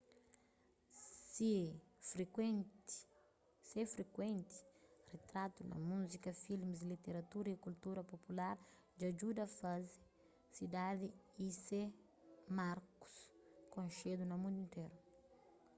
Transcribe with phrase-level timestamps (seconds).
[1.31, 1.49] se
[3.81, 4.57] frikuenti
[5.13, 8.55] ritratu na múzika filmis literatura y kultura popular
[8.97, 9.97] dja djuda faze
[10.53, 11.07] sidadi
[11.45, 11.81] y se
[12.59, 13.15] markus
[13.75, 14.97] konxedu na mundu interu